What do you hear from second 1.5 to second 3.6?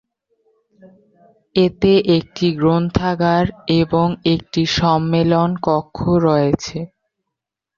এতে একটি গ্রন্থাগার